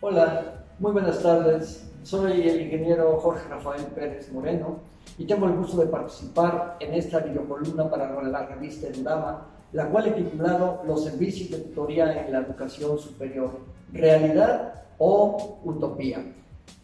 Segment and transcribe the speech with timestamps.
[0.00, 1.90] Hola, muy buenas tardes.
[2.04, 4.78] Soy el ingeniero Jorge Rafael Pérez Moreno
[5.18, 10.06] y tengo el gusto de participar en esta videocolumna para la revista Endama, la cual
[10.06, 13.58] he titulado Los servicios de tutoría en la educación superior,
[13.92, 16.24] realidad o utopía.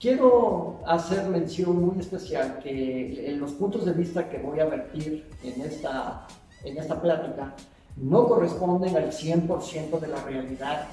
[0.01, 5.31] Quiero hacer mención muy especial que en los puntos de vista que voy a vertir
[5.45, 6.27] en esta,
[6.65, 7.55] en esta plática
[7.97, 10.89] no corresponden al 100% de la realidad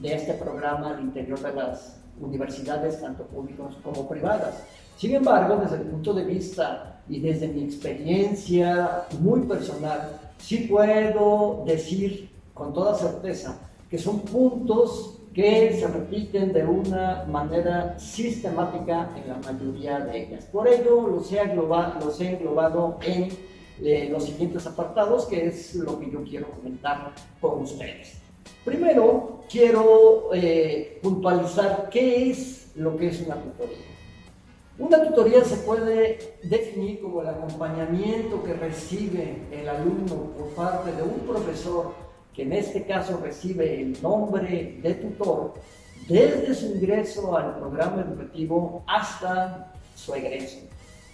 [0.00, 4.62] de este programa al interior de las universidades, tanto públicas como privadas.
[4.96, 11.64] Sin embargo, desde el punto de vista y desde mi experiencia muy personal, sí puedo
[11.66, 13.58] decir con toda certeza
[13.90, 20.46] que son puntos que se repiten de una manera sistemática en la mayoría de ellas.
[20.46, 23.28] Por ello, los he englobado, los he englobado en
[23.82, 28.25] eh, los siguientes apartados, que es lo que yo quiero comentar con ustedes.
[28.66, 33.76] Primero, quiero eh, puntualizar qué es lo que es una tutoría.
[34.76, 41.02] Una tutoría se puede definir como el acompañamiento que recibe el alumno por parte de
[41.04, 41.94] un profesor,
[42.34, 45.54] que en este caso recibe el nombre de tutor,
[46.08, 50.58] desde su ingreso al programa educativo hasta su egreso.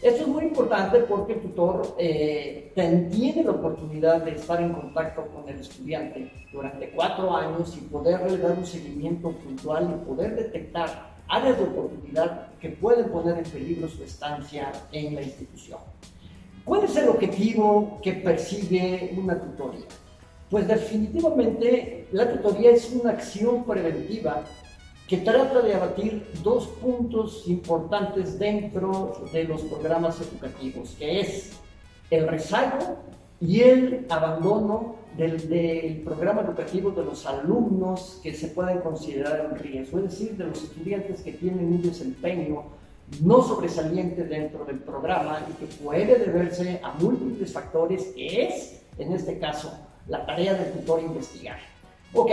[0.03, 5.29] Esto es muy importante porque el tutor eh, tiene la oportunidad de estar en contacto
[5.29, 11.13] con el estudiante durante cuatro años y poderle dar un seguimiento puntual y poder detectar
[11.29, 15.79] áreas de oportunidad que pueden poner en peligro su estancia en la institución.
[16.65, 19.87] ¿Cuál es el objetivo que persigue una tutoría?
[20.51, 24.43] Pues definitivamente la tutoría es una acción preventiva
[25.13, 31.53] que trata de abatir dos puntos importantes dentro de los programas educativos, que es
[32.09, 32.97] el rezago
[33.39, 39.99] y el abandono del, programa educativo de los alumnos que se pueden considerar en riesgo,
[39.99, 42.63] es decir, de los estudiantes que tienen un desempeño
[43.21, 49.13] no sobresaliente dentro del programa y que puede deberse a múltiples factores, que es, en
[49.13, 51.72] este caso, la tarea del tutor investigar.
[52.15, 52.31] Ok,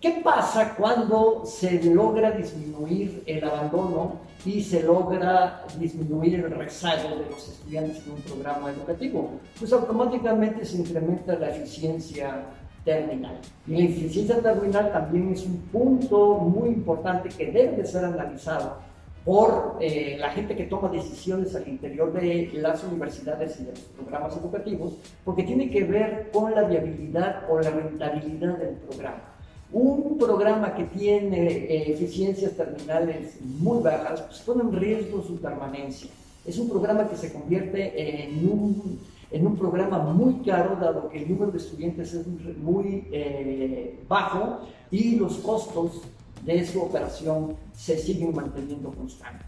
[0.00, 7.28] ¿qué pasa cuando se logra disminuir el abandono y se logra disminuir el rezago de
[7.28, 9.32] los estudiantes en un programa educativo?
[9.58, 12.46] Pues automáticamente se incrementa la eficiencia
[12.82, 13.38] terminal.
[13.66, 18.78] Y la eficiencia terminal también es un punto muy importante que debe de ser analizado
[19.24, 23.80] por eh, la gente que toma decisiones al interior de las universidades y de los
[23.80, 24.94] programas educativos,
[25.24, 29.24] porque tiene que ver con la viabilidad o la rentabilidad del programa.
[29.72, 36.10] Un programa que tiene eh, eficiencias terminales muy bajas, pues pone en riesgo su permanencia.
[36.44, 38.98] Es un programa que se convierte en un,
[39.30, 42.26] en un programa muy caro, dado que el número de estudiantes es
[42.56, 44.60] muy eh, bajo
[44.90, 46.00] y los costos
[46.44, 49.46] de su operación se siguen manteniendo constantes.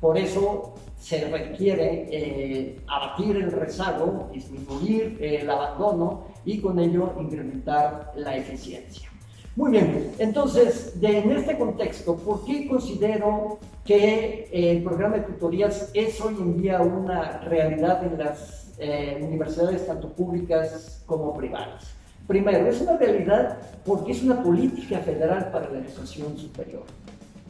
[0.00, 8.12] Por eso se requiere eh, abatir el rezago, disminuir el abandono y con ello incrementar
[8.16, 9.08] la eficiencia.
[9.56, 16.20] Muy bien, entonces, en este contexto, ¿por qué considero que el programa de tutorías es
[16.20, 21.94] hoy en día una realidad en las eh, universidades tanto públicas como privadas?
[22.26, 26.84] Primero, es una realidad porque es una política federal para la educación superior.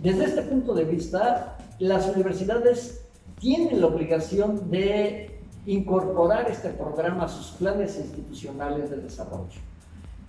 [0.03, 3.05] Desde este punto de vista, las universidades
[3.39, 9.61] tienen la obligación de incorporar este programa a sus planes institucionales de desarrollo.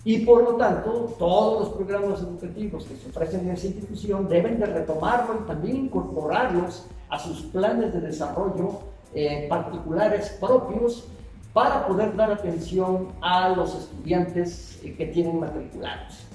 [0.04, 4.60] Y por lo tanto, todos los programas educativos que se ofrecen en esa institución deben
[4.60, 8.80] de retomarlo y también incorporarlos a sus planes de desarrollo
[9.12, 11.08] eh, particulares propios
[11.56, 16.26] para poder dar atención a los estudiantes eh, que tienen matriculados.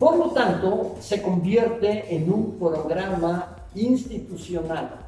[0.00, 4.98] Por lo tanto, se convierte en un programa institucional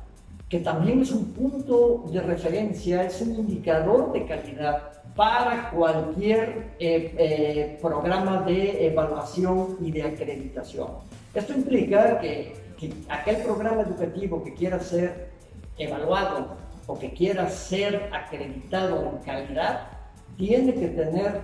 [0.49, 7.13] que también es un punto de referencia, es un indicador de calidad para cualquier eh,
[7.19, 10.91] eh, programa de evaluación y de acreditación.
[11.35, 15.31] Esto implica que, que aquel programa educativo que quiera ser
[15.77, 19.89] evaluado o que quiera ser acreditado en calidad,
[20.37, 21.41] tiene que tener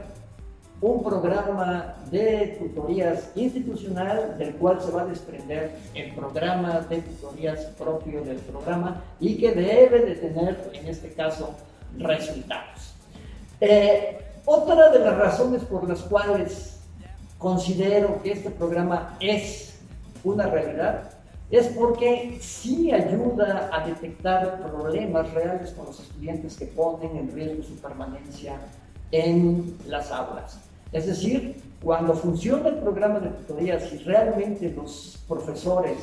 [0.81, 7.67] un programa de tutorías institucional del cual se va a desprender el programa de tutorías
[7.79, 11.55] propio del programa y que debe de tener, en este caso,
[11.99, 12.95] resultados.
[13.61, 16.81] Eh, otra de las razones por las cuales
[17.37, 19.79] considero que este programa es
[20.25, 21.11] una realidad
[21.51, 27.63] es porque sí ayuda a detectar problemas reales con los estudiantes que ponen en riesgo
[27.63, 28.61] su permanencia
[29.11, 30.61] en las aulas.
[30.93, 35.99] Es decir, cuando funciona el programa de tutorías y realmente los profesores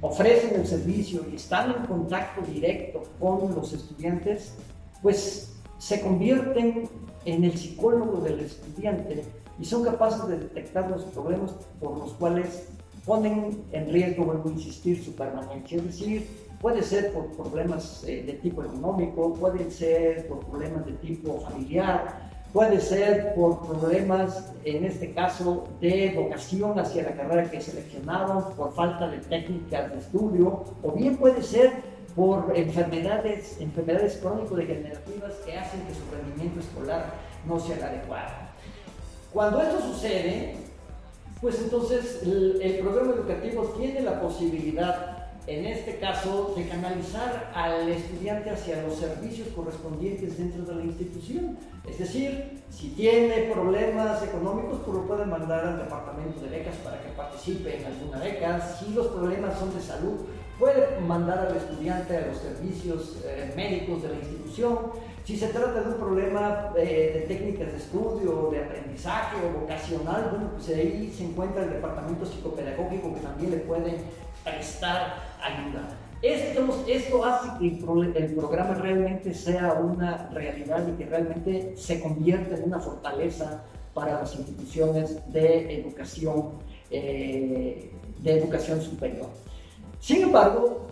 [0.00, 4.54] ofrecen el servicio y están en contacto directo con los estudiantes,
[5.02, 6.88] pues se convierten
[7.24, 9.24] en el psicólogo del estudiante
[9.58, 12.68] y son capaces de detectar los problemas por los cuales
[13.06, 15.78] ponen en riesgo, vuelvo a insistir, su permanencia.
[15.78, 16.26] Es decir,
[16.60, 22.30] puede ser por problemas eh, de tipo económico, puede ser por problemas de tipo familiar,
[22.52, 28.74] puede ser por problemas, en este caso, de vocación hacia la carrera que seleccionaron, por
[28.74, 35.80] falta de técnicas de estudio, o bien puede ser por enfermedades, enfermedades crónico-degenerativas que hacen
[35.82, 37.12] que su rendimiento escolar
[37.46, 38.32] no sea el adecuado.
[39.32, 40.56] Cuando esto sucede,
[41.40, 48.50] pues entonces el, programa educativo tiene la posibilidad, en este caso, de canalizar al estudiante
[48.50, 51.58] hacia los servicios correspondientes dentro de la institución.
[51.86, 57.00] Es decir, si tiene problemas económicos, pues lo pueden mandar al departamento de becas para
[57.02, 58.60] que participe en alguna beca.
[58.60, 60.20] Si los problemas son de salud,
[60.58, 64.78] puede mandar al estudiante a los servicios eh, médicos de la institución.
[65.24, 70.28] Si se trata de un problema eh, de técnicas de estudio, de aprendizaje o vocacional,
[70.30, 73.98] bueno, pues ahí se encuentra el departamento psicopedagógico que también le puede
[74.44, 75.88] prestar ayuda.
[76.22, 82.56] Esto, esto hace que el, programa realmente sea una realidad y que realmente se convierta
[82.56, 83.62] en una fortaleza
[83.92, 86.52] para las instituciones de educación,
[86.90, 87.90] eh,
[88.22, 89.28] de educación superior.
[90.06, 90.86] Sin embargo,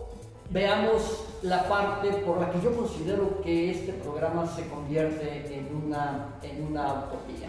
[0.49, 6.35] veamos la parte por la que yo considero que este programa se convierte en una,
[6.43, 7.47] en una utopía.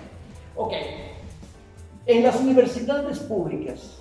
[0.55, 0.73] Ok,
[2.07, 3.99] en las universidades públicas,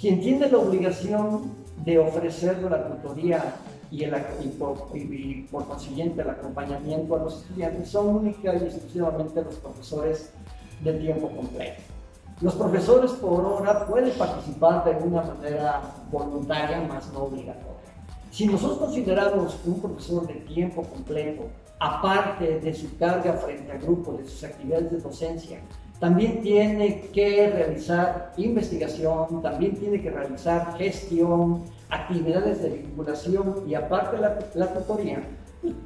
[0.00, 1.52] quien tiene la obligación
[1.84, 3.56] de ofrecer la tutoría
[3.90, 4.12] y, el,
[4.56, 4.88] por,
[5.66, 10.30] consiguiente el acompañamiento a los estudiantes son única y exclusivamente los profesores
[10.84, 11.97] de tiempo completo.
[12.40, 17.74] Los profesores por hora pueden participar de una manera voluntaria, más no obligatoria.
[18.30, 21.46] Si nosotros consideramos un profesor de tiempo completo,
[21.80, 25.60] aparte de su carga frente al grupo, de sus actividades de docencia,
[25.98, 34.16] también tiene que realizar investigación, también tiene que realizar gestión, actividades de vinculación y aparte
[34.18, 35.24] la, la tutoría,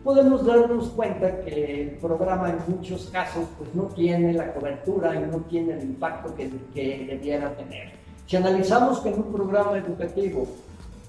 [0.05, 5.31] podemos darnos cuenta que el programa en muchos casos pues, no tiene la cobertura y
[5.31, 7.93] no tiene el impacto que, que debiera tener.
[8.27, 10.47] Si analizamos que en un programa educativo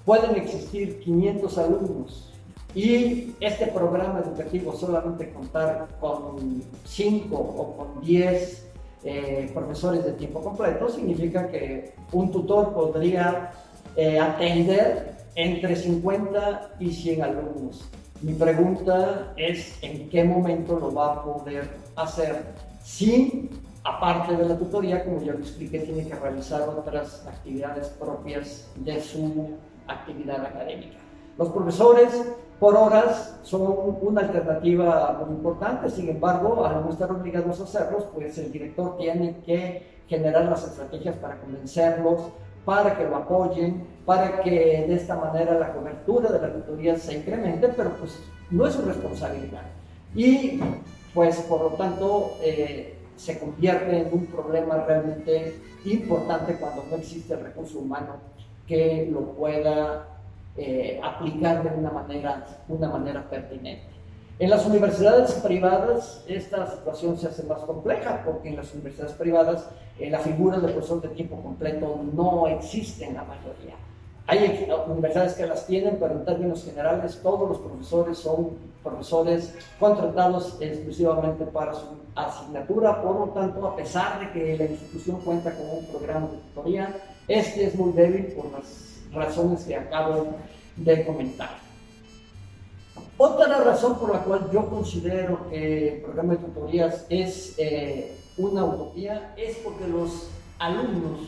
[0.06, 2.34] pueden existir 500 alumnos
[2.76, 8.68] y este programa educativo solamente contar con 5 o con 10
[9.04, 13.52] eh, profesores de tiempo completo, significa que un tutor podría
[13.96, 17.84] eh, atender entre 50 y 100 alumnos.
[18.24, 23.50] Mi pregunta es en qué momento lo va a poder hacer si,
[23.84, 29.02] aparte de la tutoría, como ya lo expliqué, tiene que realizar otras actividades propias de
[29.02, 31.00] su actividad académica.
[31.38, 37.60] Los profesores por horas son una alternativa muy importante, sin embargo, al no estar obligados
[37.60, 42.22] a hacerlos, pues el director tiene que generar las estrategias para convencerlos,
[42.66, 47.18] para que lo apoyen, para que de esta manera la cobertura de la tutoría se
[47.18, 48.20] incremente, pero pues
[48.52, 49.64] no es su responsabilidad.
[50.16, 50.60] Y
[51.14, 57.34] pues por lo tanto eh, se convierte en un problema realmente importante cuando no existe
[57.34, 58.16] el recurso humano
[58.68, 60.08] que lo pueda
[60.58, 63.93] eh, aplicar de una manera, una manera pertinente.
[64.40, 69.70] En las universidades privadas esta situación se hace más compleja porque en las universidades privadas
[70.00, 73.76] eh, la figura del profesor de tiempo completo no existe en la mayoría.
[74.26, 80.58] Hay universidades que las tienen, pero en términos generales todos los profesores son profesores contratados
[80.60, 81.86] exclusivamente para su
[82.16, 86.38] asignatura, por lo tanto, a pesar de que la institución cuenta con un programa de
[86.38, 86.96] tutoría,
[87.28, 90.28] este es muy débil por las razones que acabo
[90.78, 91.63] de comentar.
[93.18, 98.66] Otra razón por la cual yo considero que el programa de tutorías es eh, una
[98.66, 101.20] utopía es porque los alumnos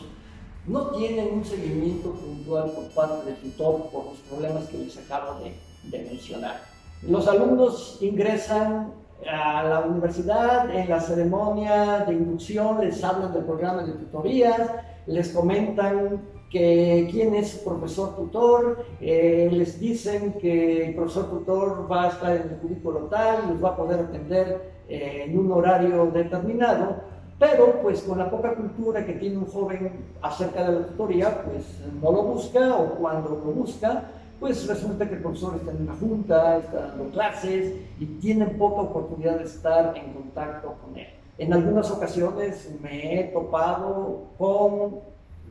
[0.66, 5.38] no tienen un seguimiento puntual por parte del tutor por los problemas que les acabo
[5.40, 5.54] de,
[5.84, 6.60] de mencionar.
[7.02, 8.92] Los alumnos ingresan
[9.30, 14.60] a la universidad, en la ceremonia de inducción les hablan del programa de tutorías,
[15.06, 21.90] les comentan que quién es su profesor tutor, eh, les dicen que el profesor tutor
[21.90, 25.50] va a estar en el cubículo tal, los va a poder atender eh, en un
[25.50, 26.96] horario determinado,
[27.38, 31.64] pero pues con la poca cultura que tiene un joven acerca de la tutoría, pues
[32.00, 34.04] no lo busca o cuando lo busca,
[34.38, 38.82] pues resulta que el profesor está en una junta, está dando clases y tiene poca
[38.82, 41.08] oportunidad de estar en contacto con él.
[41.38, 45.00] En algunas ocasiones me he topado con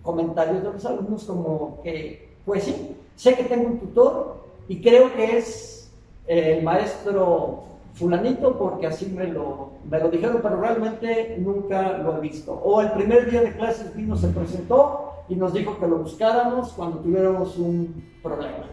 [0.06, 5.14] comentarios de los alumnos como que, pues sí, sé que tengo un tutor y creo
[5.14, 5.92] que es
[6.28, 12.22] el maestro fulanito porque así me lo, me lo dijeron, pero realmente nunca lo he
[12.22, 12.54] visto.
[12.54, 16.72] O el primer día de clases vino, se presentó y nos dijo que lo buscáramos
[16.74, 18.66] cuando tuviéramos un problema.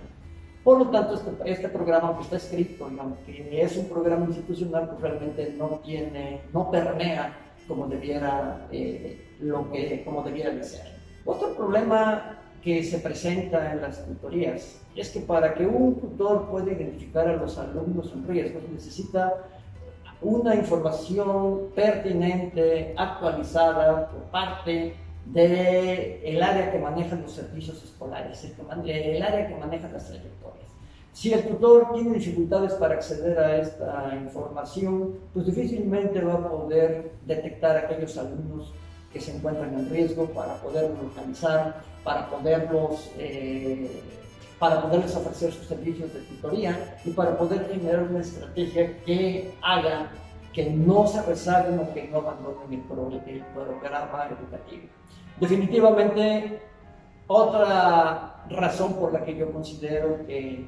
[0.65, 4.91] Por lo tanto, este, este programa que está escrito, y aunque es un programa institucional,
[4.91, 7.37] pues realmente no tiene, no permea
[7.67, 11.02] como debiera, eh, lo que, como debiera de ser.
[11.25, 16.73] Otro problema que se presenta en las tutorías es que para que un tutor pueda
[16.73, 19.35] identificar a los alumnos en riesgo necesita
[20.21, 24.95] una información pertinente, actualizada por parte
[25.27, 30.69] del área que maneja los servicios escolares, el, el área que maneja las trayectorias.
[31.13, 37.13] Si el tutor tiene dificultades para acceder a esta información, pues difícilmente va a poder
[37.27, 38.73] detectar a aquellos alumnos
[39.13, 44.03] que se encuentran en riesgo para poderlos localizar, para poderlos, eh,
[44.59, 50.11] para poderles ofrecer sus servicios de tutoría y para poder generar una estrategia que haga
[50.53, 54.85] que no se rezaguen o que no abandonen el, el programa educativo.
[55.41, 56.61] Definitivamente,
[57.27, 60.67] otra razón por la que yo considero que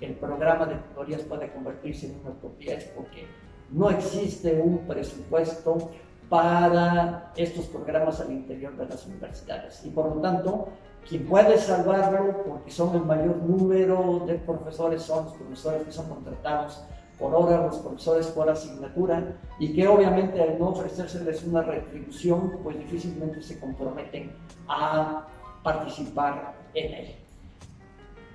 [0.00, 3.26] el programa de tutorías puede convertirse en una utopía es porque
[3.70, 5.90] no existe un presupuesto
[6.28, 9.84] para estos programas al interior de las universidades.
[9.84, 10.68] Y por lo tanto,
[11.08, 16.08] quien puede salvarlo, porque son el mayor número de profesores, son los profesores que son
[16.08, 16.82] contratados
[17.18, 22.78] por hora, los profesores por asignatura, y que obviamente al no ofrecérseles una retribución, pues
[22.78, 24.32] difícilmente se comprometen
[24.68, 25.26] a
[25.62, 27.14] participar en él.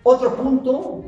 [0.04, 1.04] Otro punto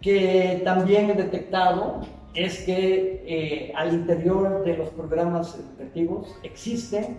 [0.00, 2.00] que también he detectado
[2.34, 7.16] es que eh, al interior de los programas educativos existe,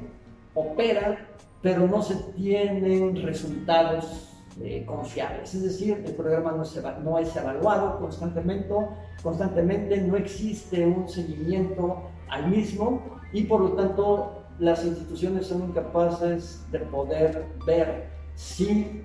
[0.53, 1.29] opera,
[1.61, 4.29] pero no se tienen resultados
[4.61, 5.53] eh, confiables.
[5.53, 6.63] Es decir, el programa no
[7.03, 8.73] no es evaluado constantemente,
[9.21, 13.01] constantemente, no existe un seguimiento al mismo
[13.31, 19.01] y por lo tanto las instituciones son incapaces de poder ver si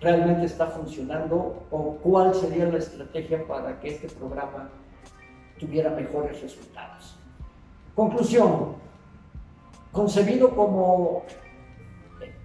[0.00, 4.70] realmente está funcionando o cuál sería la estrategia para que este programa
[5.62, 7.16] tuviera mejores resultados.
[7.94, 8.74] Conclusión,
[9.92, 11.22] concebido como,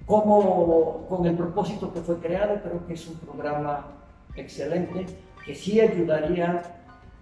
[0.06, 3.88] como con el propósito que fue creado, creo que es un programa
[4.36, 5.06] excelente
[5.46, 6.62] que sí ayudaría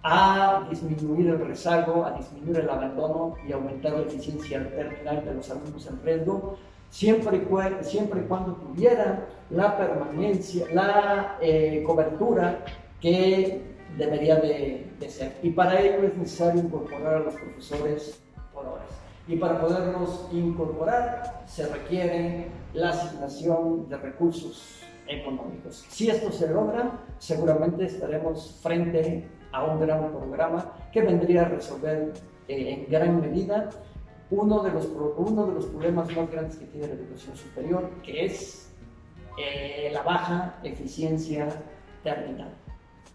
[0.02, 5.50] a disminuir el rezago, a disminuir el abandono y aumentar la eficiencia terminal de los
[5.50, 6.58] alumnos en riesgo,
[6.90, 12.64] siempre y, siempre cuando tuviera la permanencia, la eh, cobertura
[13.00, 15.36] que debería de, ser.
[15.42, 18.22] Y para ello es necesario incorporar a los profesores
[18.52, 18.86] por horas.
[19.28, 25.84] Y para poderlos incorporar se requiere la asignación de recursos económicos.
[25.88, 32.12] Si esto se logra, seguramente estaremos frente a un gran programa que vendría a resolver
[32.48, 33.70] eh, en gran medida
[34.30, 34.86] uno de, los,
[35.16, 38.72] uno de los problemas más grandes que tiene la educación superior, que es
[39.38, 41.48] eh, la baja eficiencia
[42.02, 42.52] terminal.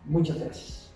[0.06, 0.91] Muchas gracias.